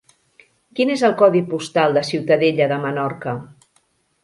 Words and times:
Quin 0.79 0.91
és 0.93 1.03
el 1.09 1.13
codi 1.19 1.43
postal 1.51 1.95
de 1.99 2.03
Ciutadella 2.09 2.71
de 2.75 2.83
Menorca? 2.89 3.39